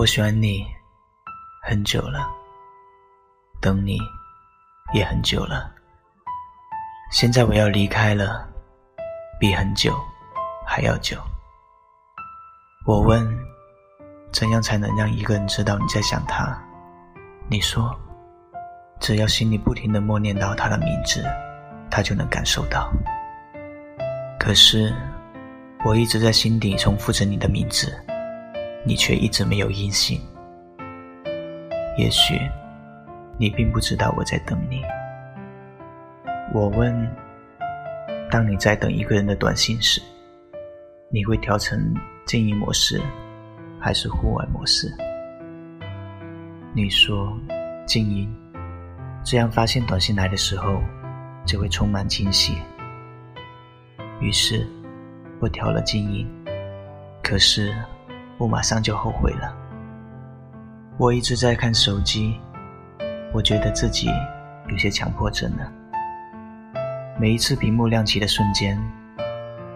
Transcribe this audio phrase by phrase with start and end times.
[0.00, 0.66] 我喜欢你
[1.62, 2.26] 很久了，
[3.60, 3.98] 等你
[4.94, 5.70] 也很久了。
[7.12, 8.48] 现在我要离开了，
[9.38, 9.94] 比很久
[10.66, 11.18] 还要久。
[12.86, 13.28] 我问，
[14.32, 16.58] 怎样才能让一个人知道你在想他？
[17.50, 17.94] 你说，
[19.00, 21.22] 只要心里不停的默念到他的名字，
[21.90, 22.90] 他就能感受到。
[24.38, 24.96] 可是，
[25.84, 28.02] 我一直在心底重复着你的名字。
[28.82, 30.20] 你却一直没有音信。
[31.98, 32.40] 也许
[33.38, 34.82] 你并不知道我在等你。
[36.54, 37.08] 我问：
[38.30, 40.00] 当你在等一个人的短信时，
[41.10, 41.94] 你会调成
[42.24, 43.00] 静音模式
[43.78, 44.90] 还是户外模式？
[46.74, 47.36] 你说
[47.86, 48.34] 静音，
[49.22, 50.80] 这样发现短信来的时候
[51.44, 52.56] 就会充满惊喜。
[54.20, 54.66] 于是，
[55.40, 56.26] 我调了静音。
[57.22, 57.74] 可是。
[58.40, 59.54] 我马上就后悔了。
[60.96, 62.40] 我一直在看手机，
[63.34, 64.08] 我觉得自己
[64.68, 65.70] 有些强迫症了。
[67.18, 68.80] 每一次屏幕亮起的瞬间，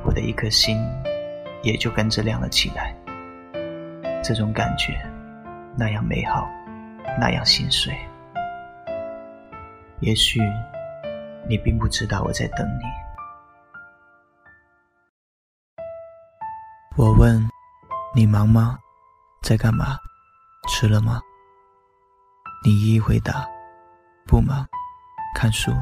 [0.02, 0.78] 我的一颗心
[1.62, 2.94] 也就跟着亮了起来。
[4.22, 4.98] 这种感觉
[5.76, 6.48] 那样美好，
[7.20, 7.94] 那样心碎。
[10.00, 10.40] 也许
[11.46, 12.84] 你并不知道我在等你。
[16.96, 17.53] 我问。
[18.16, 18.78] 你忙吗？
[19.42, 19.98] 在干嘛？
[20.68, 21.20] 吃了吗？
[22.64, 23.44] 你一一回答：
[24.24, 24.64] 不忙，
[25.34, 25.72] 看书，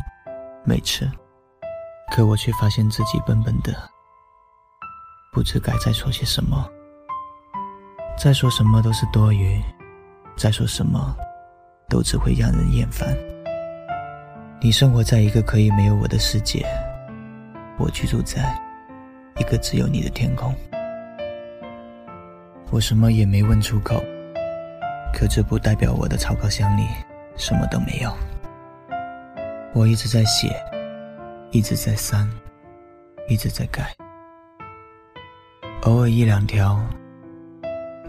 [0.64, 1.06] 没吃。
[2.10, 3.74] 可我却发现自己笨笨的，
[5.30, 6.66] 不知该再说些什么。
[8.16, 9.62] 再说什么都是多余，
[10.34, 11.14] 再说什么，
[11.90, 13.14] 都只会让人厌烦。
[14.58, 16.66] 你生活在一个可以没有我的世界，
[17.78, 18.58] 我居住在
[19.36, 20.54] 一个只有你的天空。
[22.72, 24.02] 我什么也没问出口，
[25.12, 26.86] 可这不代表我的草稿箱里
[27.36, 28.10] 什么都没有。
[29.74, 30.56] 我一直在写，
[31.50, 32.26] 一直在删，
[33.28, 33.92] 一直在改，
[35.82, 36.80] 偶尔一两条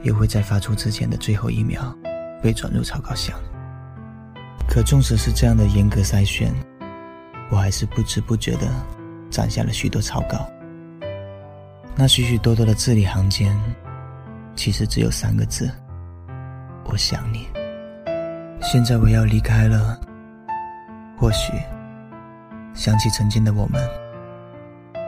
[0.01, 1.93] 也会在发出之前的最后一秒
[2.41, 3.37] 被转入草稿箱。
[4.65, 6.53] 可纵使是这样的严格筛选，
[7.49, 8.73] 我还是不知不觉地
[9.29, 10.49] 攒下了许多草稿。
[11.97, 13.53] 那许许多多的字里行间。
[14.55, 15.69] 其实只有三个字：
[16.85, 17.47] 我想你。
[18.61, 19.99] 现在我要离开了，
[21.17, 21.53] 或许
[22.73, 23.83] 想起曾经的我们，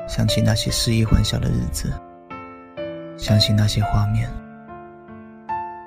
[0.08, 1.94] 想起那些肆意欢笑的日子，
[3.18, 4.30] 想起那些画面，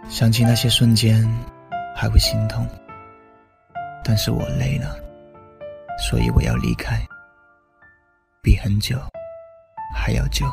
[0.08, 1.28] 想起那些瞬间，
[1.94, 2.66] 还会心痛。
[4.02, 4.96] 但是我累了，
[6.08, 6.98] 所以我要离开，
[8.42, 8.98] 比很久
[9.94, 10.46] 还要久。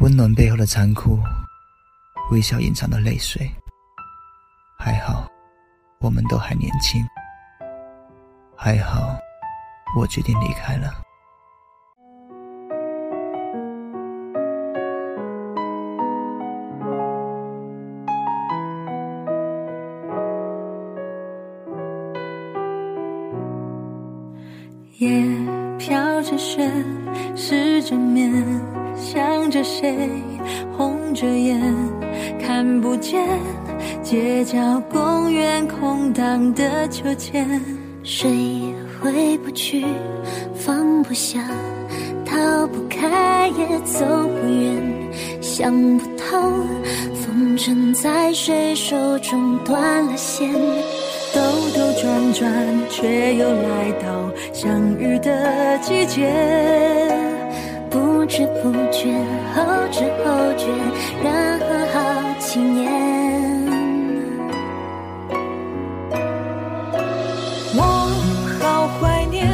[0.00, 1.18] 温暖背后的残酷。
[2.30, 3.48] 微笑隐藏的泪水，
[4.78, 5.28] 还好，
[6.00, 7.00] 我们都还年轻。
[8.56, 9.16] 还好，
[9.96, 10.92] 我决定离开了。
[24.98, 25.10] 夜
[25.78, 26.68] 飘着雪，
[27.36, 28.32] 湿着面，
[28.96, 30.08] 想着谁，
[30.76, 31.60] 红着眼。
[32.40, 33.26] 看不见
[34.02, 34.58] 街角
[34.90, 37.60] 公园空荡的秋千，
[38.02, 38.30] 谁
[39.00, 39.84] 回不去，
[40.54, 41.40] 放不下，
[42.24, 46.38] 逃不开也走不远，想不透，
[47.14, 50.52] 风筝在谁手中断了线，
[51.32, 51.40] 兜
[51.74, 52.50] 兜转转，
[52.90, 56.30] 却又来到相遇的季节，
[57.94, 59.14] 不知不觉，
[59.54, 59.62] 后
[59.92, 60.66] 知后觉，
[61.22, 61.98] 然后好。
[62.40, 62.88] 几年，
[67.74, 67.82] 我
[68.60, 69.48] 好怀念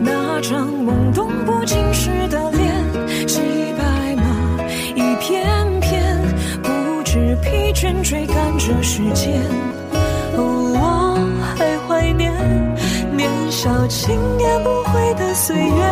[0.00, 3.40] 那张懵懂不经事的脸，骑
[3.78, 4.24] 白马
[4.94, 5.46] 一片
[5.80, 6.20] 片，
[6.62, 9.40] 不知疲倦追赶着时间。
[10.36, 11.16] 我
[11.56, 12.30] 还怀念
[13.16, 15.84] 年少轻言不悔的岁月，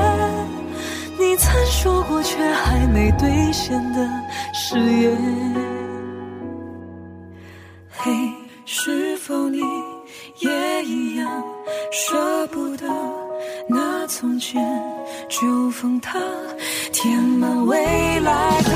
[1.34, 4.08] 你曾说过却还没兑现的
[4.52, 5.18] 誓言。
[7.90, 8.12] 嘿，
[8.64, 9.58] 是否你
[10.38, 11.42] 也一样
[11.90, 12.86] 舍不得
[13.68, 14.64] 那从前？
[15.28, 16.20] 就封它，
[16.92, 18.73] 填满未来的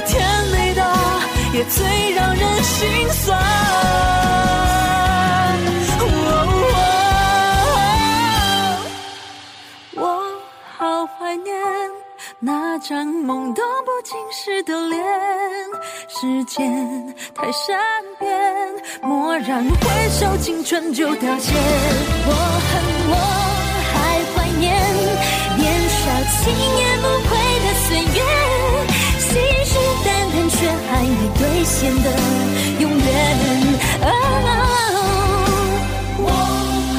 [0.00, 0.82] 最甜美的，
[1.52, 3.38] 也最让人心酸。
[9.94, 10.40] 我
[10.78, 11.54] 好怀念
[12.38, 15.04] 那张懵懂不经事的脸，
[16.08, 17.78] 时间太善
[18.18, 18.30] 变，
[19.02, 21.52] 蓦然回首，青春就凋谢。
[22.26, 23.14] 我恨我。
[23.92, 24.72] 还怀念
[25.58, 26.00] 年少
[26.38, 26.40] 轻
[26.78, 28.18] 言不悔的岁月，
[31.38, 32.06] 兑现的
[32.80, 32.98] 永远。
[34.02, 34.06] 哦，
[36.18, 36.28] 我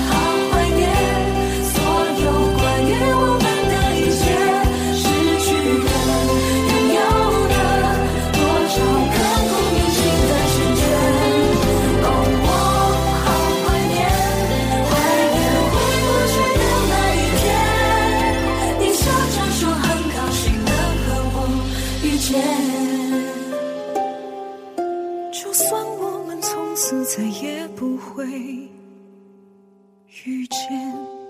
[0.09, 0.11] 好
[0.49, 0.81] 怀念
[1.71, 1.75] 所
[2.23, 2.25] 有
[2.57, 4.23] 关于我们的一切，
[4.97, 5.03] 失
[5.45, 5.47] 去
[5.85, 5.89] 的、
[6.69, 6.99] 拥有
[7.49, 7.53] 的，
[8.33, 8.39] 多
[8.69, 8.75] 少
[9.11, 9.15] 刻
[9.49, 9.99] 骨铭心
[10.29, 10.81] 的瞬间。
[12.03, 12.05] 哦，
[12.43, 12.49] 我
[13.25, 13.27] 好
[13.63, 13.99] 怀念，
[14.89, 14.91] 怀
[15.33, 15.39] 念
[15.71, 15.73] 回
[16.05, 17.49] 不去的那一天，
[18.79, 19.83] 你笑着说很
[20.13, 20.69] 高兴能
[21.03, 21.35] 和我
[22.03, 22.90] 遇见。
[27.05, 28.27] 再也不会
[30.25, 31.20] 遇见。